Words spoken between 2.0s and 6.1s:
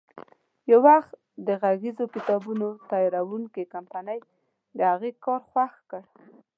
کتابونو تیاروونکې کمپنۍ د هغې کار خوښ کړ.